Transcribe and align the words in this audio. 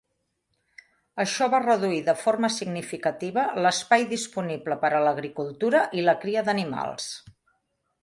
Això 1.23 1.49
va 1.55 1.59
reduir 1.65 1.99
de 2.07 2.15
forma 2.21 2.51
significativa 2.55 3.45
l'espai 3.67 4.09
disponible 4.17 4.81
per 4.87 4.93
a 4.95 5.05
l'agricultura 5.07 5.87
i 6.03 6.11
la 6.11 6.21
cria 6.27 6.49
d'animals. 6.51 7.11